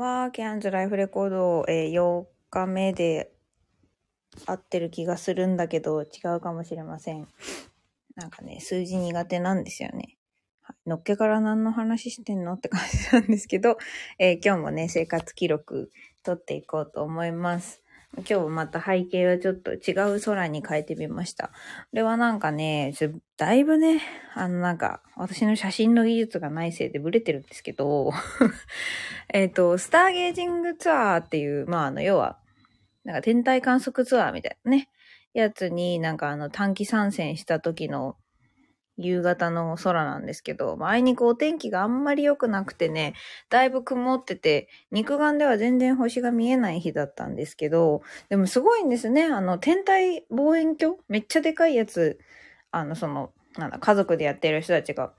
[0.00, 3.30] は、ケアンズライフレコード、えー、8日目で
[4.46, 7.28] 合ってる気がするんだけど、違うかもしれません。
[8.16, 10.16] なんかね、数字苦手なんですよね。
[10.86, 13.76] のっけから何の話してんのって感じなんですけど、
[14.18, 15.90] えー、今日もね、生活記録
[16.22, 17.79] 取っていこうと思います。
[18.16, 21.48] 今日また背景はちょっと違う空に変えてみました。
[21.48, 21.52] こ
[21.92, 22.92] れはなんかね、
[23.36, 24.02] だいぶね、
[24.34, 28.12] あのなんか、私の写真の技術がないせいでブレてるんですけど、
[29.32, 32.38] えっと、スターゲージングツアーっていう、まああの、要は、
[33.04, 34.88] なんか天体観測ツアーみたいなね、
[35.32, 38.16] やつになんかあの短期参戦した時の
[39.02, 43.14] 夕方の空なんですけど、あいにくお天気があんまり良くなくてね、
[43.48, 49.24] だいぶ曇ってて、肉眼では全然星が見えない日だったんですけど、でもすごいんですね。
[49.24, 50.98] あの、天体望遠鏡？
[51.08, 52.18] めっちゃでかいやつ、
[52.70, 55.12] あの、その、なんだ、家族でやってる人たちが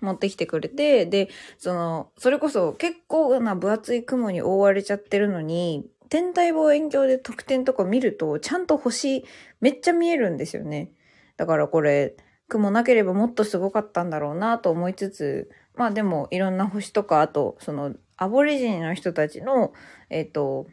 [0.00, 1.28] 持ってきてくれて、で、
[1.58, 9.24] その、それこそ結構な分厚い雲に覆われちゃってるのに、天体望遠鏡で得点とか見ると、ちゃんと星
[9.60, 10.90] めっちゃ見えるんですよね。
[11.36, 12.16] だからこれ、
[12.48, 19.72] 雲なければもっとすごかったんだろうなと思いつつ、まあでもいろんな星とか、あと、その、アボリジニの人たちの、
[20.10, 20.66] えっ、ー、と、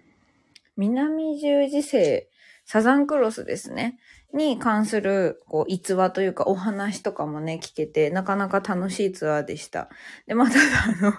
[0.77, 2.27] 南十字星、
[2.65, 3.99] サザンクロスですね。
[4.33, 9.89] に関する、こう、逸話というかお話とかもね、聞けて、なかなか楽しいツアーでした。
[10.25, 11.13] で、また、あの、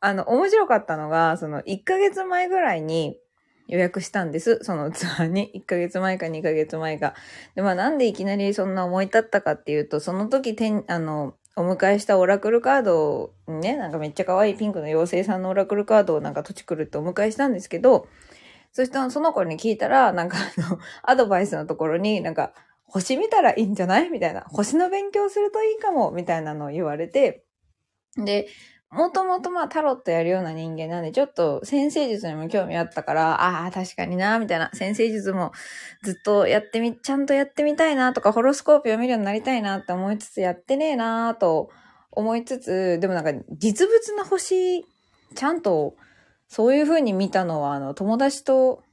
[0.00, 3.18] あの、面白かったのが、その、1ヶ月前ぐらいに、
[3.68, 4.58] 予約したんです。
[4.62, 5.50] そのツアーに。
[5.56, 7.14] 1ヶ月前か2ヶ月前か。
[7.54, 18.08] で、まあなんでいきなりそんな思い立ったかっていうと、その時てん、あの、お迎えしたオラクルカードにね、なんかめっちゃ可愛いピンクの妖精さんのオラクルカードをなんか土地来るってお迎えしたんですけど、
[18.72, 22.52] そしたらその子に聞いたら、なんかあの、 アドバイスのところになんか、
[22.86, 24.10] 星見たらいいんじゃない？
[24.10, 24.42] みたいな。
[24.48, 27.44] 星の勉強するといいかもみたいなのを言われて、
[28.16, 28.46] で、
[28.94, 34.70] もともとまあタロットやるような人間なんで、ちょっと先生術にも興味あったから、ああ、確かにな、みたいな。
[34.72, 35.52] 先生術も
[36.02, 41.70] ずっとやってみ、ちゃんとやってみたいなとか、ホロスコープを見るようになりたいなって思いつつ、やってねえなと
[42.12, 44.86] 思いつつ、でもなんか実物の星、
[45.34, 45.96] ちゃんと
[46.46, 48.84] そういう風に見たのは、あの、友達と、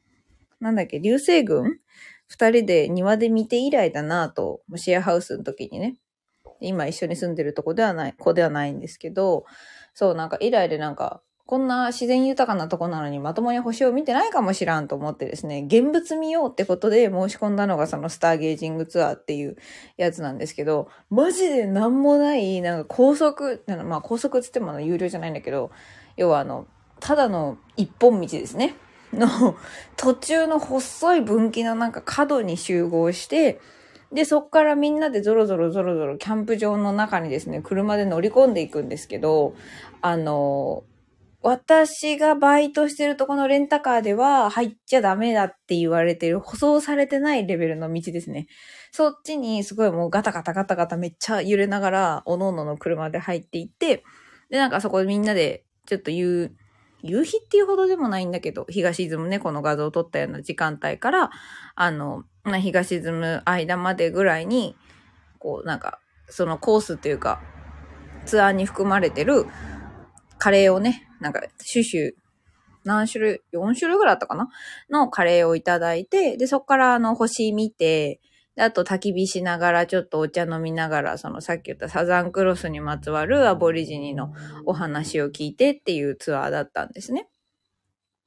[0.60, 1.80] なんだっけ、流星群？
[2.28, 5.98] 二人で庭で見て以来だなと、シェアハウスの時にね。
[6.64, 9.46] 今一緒に住んでるとこではない、子ではないんですけど、
[9.94, 19.58] そう、なんか以来でなんか、こんな自然豊かなとこなのにまともに星を見てないかもしらんと思ってですね、現物見ようってことで申し込んだのがそのスターゲージングツアーっていう
[19.98, 25.72] やつなんですけど、マジでなんもない、なんか高速、まあ高速つっても有料じゃないんだけど、
[26.16, 26.68] 要はあの、
[27.02, 28.76] ただの一本道ですね。
[29.12, 29.58] の
[29.98, 33.60] 途中の細い分岐のなんか角に集合して、
[34.14, 39.56] で、そっからみんなでゾロゾロゾロゾロキャンプ場の中にですね、車で乗り込んでいくんですけど、
[40.02, 40.84] あの、
[41.44, 48.48] 私がバイトしてるとこのレンタカーでは入っちゃダメだって言われてる、舗装されてないレベルの道ですね。
[48.92, 54.04] そっちにすごいもうガタガタガタガタめっちゃ揺れながら、おのおのの車で入っていって、
[54.50, 56.56] で、なんかそこでみんなでちょっと言う、
[57.02, 61.32] 夕日っていうほどでもないんだけど、日が沈むね、この画像を撮ったような時間帯から、
[61.74, 64.76] あの、まあ、日が沈む間までぐらいに、
[65.40, 67.42] こう、なんか、そのコースっていうか、
[68.26, 69.46] ツアーに含まれてる
[70.38, 72.12] カレーをね、なんか、シュシュ、
[72.84, 74.50] 何種類、4種類ぐらいあったかな
[74.90, 78.20] のカレーをいただいて、で、そっからあの星見て、
[78.56, 84.34] で、あと焚き火しながら、ちょっとお茶飲みながら、そのさっき言ったサザンクロスにまつわるアボリジニの
[84.66, 87.30] お話を聞いてっていうツアーだったんですね。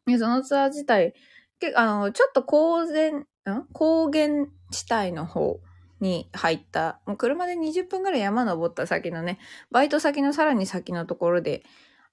[0.07, 1.15] で、そのツアー自体、
[1.59, 3.67] けあの、ちょっと高原、ん？
[3.73, 5.61] 高原地帯の方
[6.01, 9.39] に入った、もう車で20分ぐらい山登った先のね、
[9.71, 11.63] バイト先のさらに先のところで、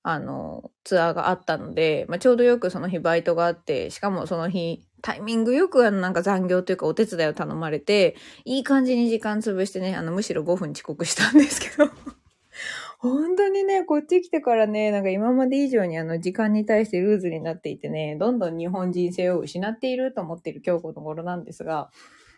[0.04, 8.16] あの、ツアーがあったので、まあ、ちょうどよくその日バイトがあって、しかもその日、タイミングよくなんか残業というかお手伝いを頼まれて、
[8.46, 11.90] いい感じに時間潰してね、あの、むしろ5分遅刻したんですけど。
[13.00, 13.41] 本当
[13.82, 21.90] ね、こっち来てからね、なんか今まで以上にあの時間に対してルーズになっていてね、どんどん日本人性を失っていると思っている今日この頃なんですが、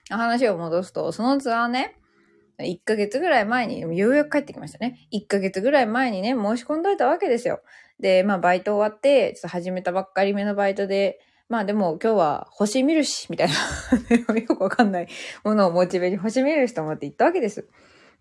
[0.10, 1.96] 話を戻すと、そのツアーね、
[2.60, 5.08] 1ヶ月ぐらい前に、ようやく帰ってきましたね。
[5.12, 7.62] 1ヶ月ぐらい前にね、申し込んどいたわけですよ。
[8.00, 11.20] で、まあバイト終わって、ちょっと始めたばっかり目のバイトで、
[11.50, 13.54] まあでも今日は星見るし、みたいな
[14.40, 15.08] よくわかんない
[15.44, 17.68] ものをモチベに星見るしと思って行ったわけです。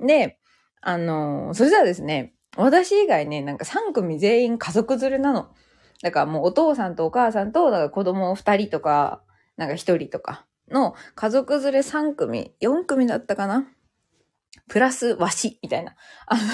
[0.00, 0.38] で、
[0.80, 5.48] あの、それじゃあですね、私以外ね、なんか3組全員家族連れなの。
[6.02, 9.22] だからもうお父さんとお母さんと、だから子供2人とか、
[9.56, 13.66] なんか1人とかの家族連れ3組、4組だったかな
[14.68, 15.94] プラスわし、みたいな。
[16.26, 16.40] あの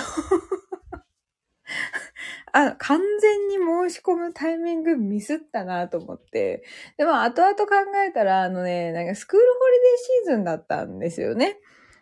[2.52, 6.64] あ、完全に申し込むタイミングミスったなと思って。
[6.96, 7.66] で、まあ、後々考
[8.06, 11.58] えたら、あのね、なんかスクールホリデーシーズンだったんですよね。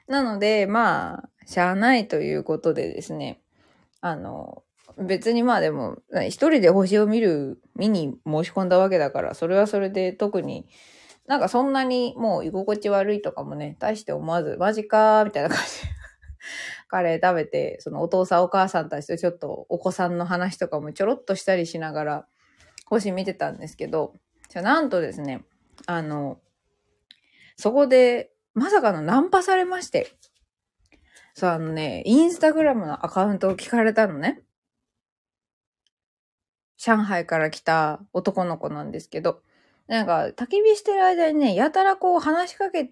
[0.07, 3.43] なので、まあ、しゃあないということでですね、
[4.01, 4.63] あの、
[4.99, 5.99] 別にまあでも、
[6.29, 10.67] 一人で星を見る、見に申し込んだわけだから、それはそれで特に、
[11.27, 15.65] なんかそんなにもう居心地悪いとかもね、大して思わず、マジかーみたいな感じ
[16.89, 22.27] カレー食べて、そのお父さんお母さんたちとちょっとお子さんの話とかもちょろっとしたりしながら、
[22.87, 24.15] 星見てたんですけど、
[24.49, 25.45] じゃなんとですね、
[25.87, 26.41] あの、
[27.57, 30.09] そこで、まさかのナンパされまして、
[31.39, 34.41] そう、あのね、インスタグラムのアカウントを聞かれたのね。
[36.79, 39.43] 上海から来た男の子なんですけど、
[39.87, 42.91] なんか、焚き火してる間にね、やたらこう話しかけ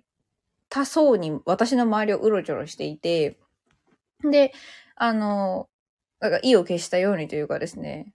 [0.68, 3.38] たそうに私の周りをうろちょろしていて、
[4.30, 4.52] で、
[4.94, 5.70] あの、
[6.20, 8.12] なんか意を消したようにというかですね、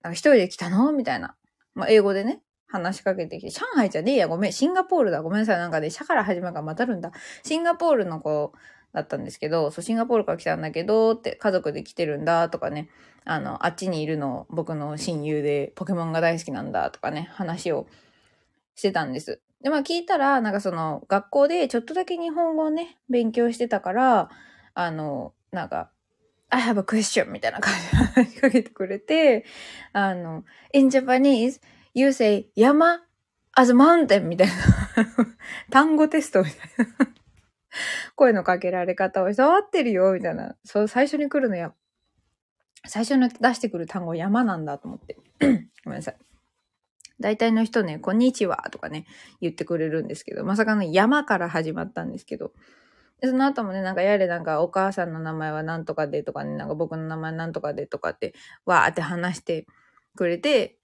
[0.00, 0.90] なんか一人で来たの？
[0.92, 1.36] みたいな。
[1.74, 7.12] まあ、英語でね、話しかけてきて、上海じゃねえや、ごめん、シンガポールだ、ごめんなさい、なんかね、社から始まるからまたるんだ。
[7.42, 8.52] シンガポールの子
[8.94, 12.88] だったんですけど、そう、シンガポールから来たんだけど、って、家族で来てるんだ、とかね、
[13.24, 17.86] あの、あっちにいるの、僕の親友で、ポケモンが大好きなんだ、とかね、話を
[18.76, 19.40] してたんです。
[19.62, 24.30] で、まあ聞いたら、なんかその、学校でちょっとだけ日本語をね、勉強してたから、
[24.74, 25.90] あの、なんか、
[26.50, 29.44] I have a question みたいな感じで話しかけてくれて、
[29.92, 31.60] あの、in Japanese,
[31.94, 33.00] you say 山
[33.56, 34.54] as mountain みたいな
[35.70, 37.23] 単語テストみたいな
[38.16, 40.56] 声のかけられ方を伝わってるよみたいな。
[40.64, 41.72] そう、最初に来るのや、
[42.86, 45.16] 最初に出してくる単語山なんだと思って。
[45.84, 46.16] ごめんなさい。
[47.20, 49.06] 大体の人ね、こんにちはとかね、
[49.40, 52.52] 言ってくれるんですけど、まさかの山から始まったんですけど、
[53.20, 58.34] で、その後もね、なんかやれなんかお母さんの名前は何とかでとかね、なんか僕の名前何とかでとかって、
[58.66, 59.66] わーって話して
[60.16, 60.76] くれて、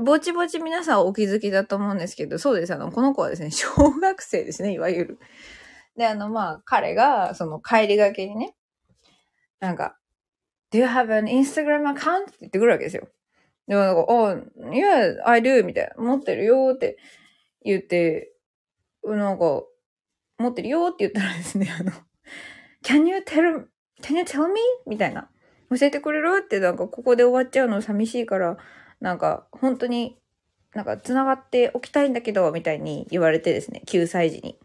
[0.00, 2.74] ぼちぼち皆さんお気づきだと思うんですけど、そうです。
[2.74, 3.68] あの、この子はですね、小
[4.00, 5.18] 学生ですね、いわゆる。
[5.96, 8.54] で、あの、まあ、彼が、その帰りがけにね、
[9.60, 9.96] なんか、
[10.70, 12.22] Do you have an Instagram account?
[12.22, 13.08] って言ってくるわけですよ。
[13.68, 16.02] でもなんか、oh, yeah, I do, みたいな。
[16.02, 16.98] 持ってるよって
[17.64, 18.32] 言って、
[19.04, 19.62] なんか、
[20.38, 21.92] 持ってるよって言ったらですね、あの、
[22.82, 23.66] can you tell,
[24.02, 24.60] can you tell me?
[24.86, 25.28] みたいな。
[25.70, 28.58] 教えてくれるってなんかここで終わっちゃうの寂しいから、
[29.00, 30.18] なんか本当に
[30.74, 34.58] なんか繋がっておきたいんだけど、みたいに言われてですね、9歳児に。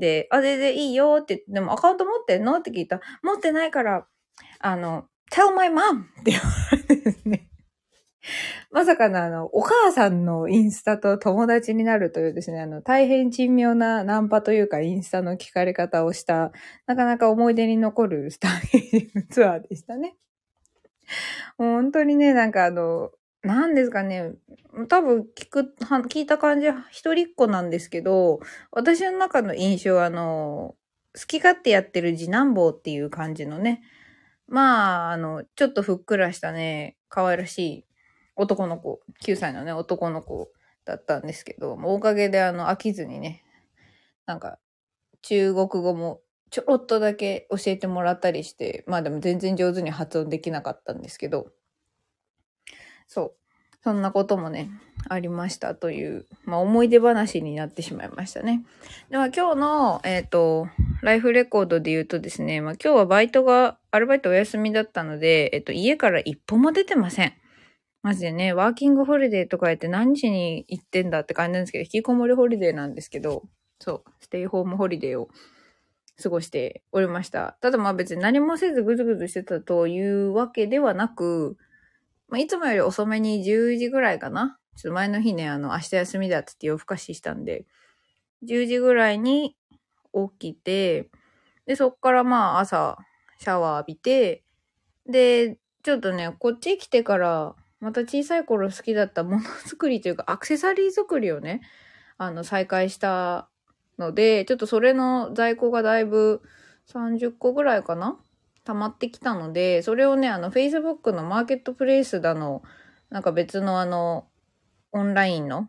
[0.00, 2.58] で、あ、全然いいよって言って、でもアカウント持ってんの？
[2.58, 4.06] って聞いたら、持ってないから、
[4.60, 6.02] あの、tell my mom!
[6.20, 6.42] って言わ
[6.72, 7.46] れてですね。
[8.70, 16.52] まさかのあの、お母さんのインスタと友達になるというですね、あの、大変珍妙なナンパというかインスタの聞かれ方をした、
[16.86, 20.16] なかなか思い出に残るスターゲージングツアーでしたね。
[21.58, 23.10] 本当にね、なんかあの、
[23.42, 24.32] 何ですかね、
[24.88, 25.74] 多分聞く、
[26.08, 28.40] 聞いた感じは一人っ子なんですけど、
[28.70, 30.76] 私の中の印象はあの、
[31.18, 33.82] 好き勝手やってる次男坊っていう感じのね、
[34.46, 37.86] まあ、あの、ちょっとふっくらしたね、可愛らしい
[38.36, 40.50] 男の子、9歳のね、男の子
[40.84, 43.44] だったんですけど、おかげであの、飽きずにね、
[44.26, 44.58] なんか、
[45.22, 46.20] 中国語も
[46.50, 51.52] ちょろっとだけ教えてもらったりして、まあでも全然上手に発音できなかったんですけど、
[53.10, 53.32] そう。
[53.82, 54.70] そんなこともね、
[55.08, 58.62] ありましたという、まあ思い出話になってしまいましたね。
[59.10, 60.68] では今日の、えっ、ー、と、
[61.02, 67.32] ライフレコードで言うとですね、まあ今日はバイトが、アルバイトお休みだったので、えっ、ー、と、家から一歩も出てません。
[68.02, 73.42] マジでね、ワーキングホリデーとかやって何しに行ってんだって感じなんですけど、引きこもりホリデーなんですけど、
[73.80, 75.30] そう、ステイホームホリデーを
[76.22, 77.56] 過ごしておりました。
[77.60, 81.56] ただまあ別に何もせずぐずぐずしてたというわけではなく、
[82.30, 84.56] まあ、いつもより遅めに10時ぐらいかな。
[84.76, 87.66] ちょっと前の日ね、あの、明日休みだっつって夜更かししたんで、
[88.44, 89.56] 10時ぐらいに
[90.38, 91.10] 起きて、
[91.66, 92.98] で、そっからまあ朝、
[93.38, 94.44] シャワー浴びて、
[95.06, 101.62] で、ちょっとね、こっち来てから、また小さい頃好きだったものづくりというか、アクセサリー作りをね、
[102.16, 103.48] あの、再開した
[103.98, 106.42] ので、ちょっとそれの在庫がだいぶ
[106.86, 108.20] 30個ぐらいかな
[108.70, 112.62] 溜まってきたので、それをね、あの、Facebook のマーケットプレイスだの、
[113.10, 114.28] なんか別のあの、
[114.92, 115.68] オンラインの、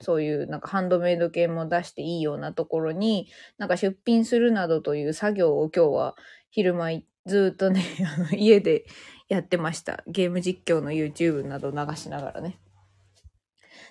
[0.00, 6.16] そういうなんかハンドメイド系も出していいようなところに、なんか出品するなどという作業を今日は
[6.50, 7.84] 昼間ずっとね、
[8.32, 8.86] 家で
[9.28, 10.02] やってました。
[10.06, 12.58] ゲーム実況の YouTube など流しながらね。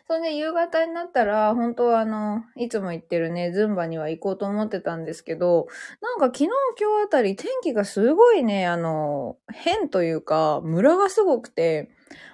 [0.08, 5.67] それで夕方になったら、本当はあの、いつも行ってるね、ズンバには行こうと思ってたんですけど、
[6.01, 6.46] なんか昨日
[6.79, 11.91] 今日あたり天気がすごいね、あの、変というか、ムラがすごくて、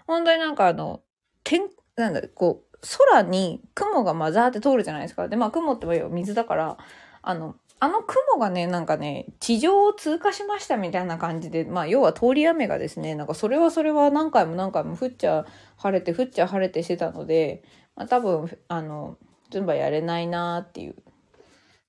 [0.08, 1.02] 本当になんかあの、
[1.44, 2.78] 天、なんだ、こう、
[3.10, 5.28] 空に雲が混ざって通るじゃないですか。
[5.28, 6.78] で、まあ雲って言えば水だから、
[7.22, 15.46] あの、あの雲がね、なんかね、地上を通過しましたみたいな感じで、まあ要は通り雨がですね、なんかそれはそれは何回も何回も降っちゃ
[15.78, 17.64] 晴れて降っちゃ晴れてしてたので、
[17.96, 19.18] まあ多分、あの、
[19.52, 20.96] ズンバやれないなーっていう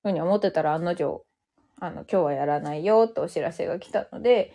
[0.03, 1.25] ふうに思ってたら案の定、
[1.81, 4.53] あの、今日はやらないよってお知らせが来たので、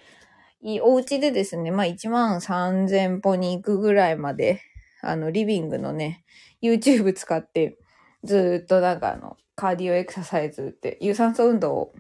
[0.63, 4.61] いいお家でですね、まあ1万3000歩に行くぐらいまで、
[5.03, 6.25] あの、リビングのね、
[6.63, 7.77] YouTube 使って、
[8.23, 11.95] ずっとなんかあの、カーディオエクササイズって有酸素運動を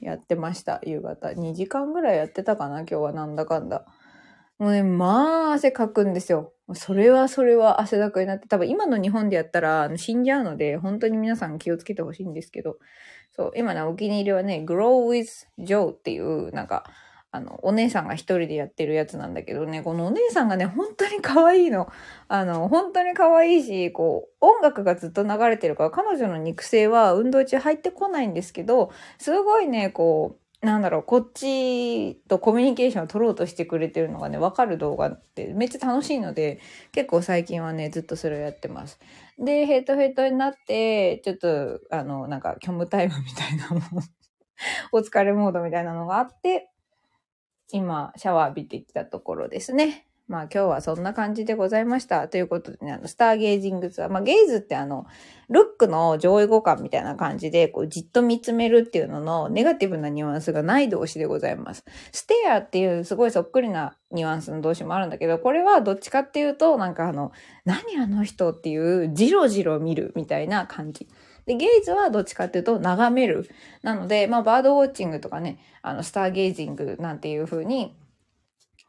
[0.00, 0.80] やってました。
[0.84, 1.28] 夕方。
[1.28, 3.84] 2時間ぐらいやってたかな今日はなんだかんだ。
[4.58, 6.52] もうね、まあ汗かくんですよ。
[6.74, 12.78] それはそれは汗だくになって、多分今の日本でやったら死んじゃうので、本当に皆さん気をつけてほしいんですけど、
[13.32, 16.84] そう、今ね、お気に入りはね、Grow with Joe っていう、なんか、
[17.36, 21.86] あの、お姉さんが一人でやってるやつなんだけどね、このお姉さんがね、本当に可愛いの。
[22.28, 36.58] あの、本当に可愛いし、こう、音楽がずっと流れてるから、彼女の肉声は運動中入ってこないんですけど、すごいね、こう、なんだろう、こっちとコミュニケーションを取ろうとしてくれてるのがね、わかる動画ってめっちゃ楽しいので、
[36.92, 38.98] 結構最近はね、ずっとそれをやってます。
[39.38, 44.02] で、ヘトヘトになって、ちょっと、あの、なんか、虚無タイムみたいなもの
[44.92, 46.70] お疲れモードみたいなのがあって、
[47.70, 50.06] 今、シャワー浴びてきたところですね。
[50.28, 52.26] まあ今日はそんな感じでございました。
[52.26, 54.10] ということでね、あの、スターゲージングツアー。
[54.10, 55.06] まあゲイズってあの、
[55.48, 61.84] ルックの上位互換みたいな感じで、こう、じっと見つめるっていうののネガティブなニュアンスがない動詞でございます。
[62.10, 67.30] ステアっていうすごいそっくりなニュアンスの動詞もあるんだけど、これはどっちかっていうと、なんかあの、
[67.64, 71.08] 何あの人っていう、じろじろ見るみたいな感じ。
[71.46, 73.48] で、ゲイズはどっちかっていうと眺める。
[73.82, 77.96] なので、まあ、バードウォッチングとかね、あの、スターゲージングなんていう風に、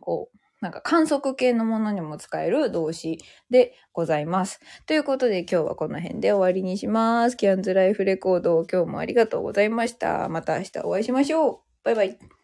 [0.02, 4.60] こう、なんか観測系のものにも使える動詞でございます。
[4.86, 7.38] ということで今日はこの辺で終わりにします。
[7.38, 10.30] キャンズライフレコード今日もありがとうございました。
[10.30, 11.60] また明日お会いしましょう。
[11.84, 12.37] バイバイ。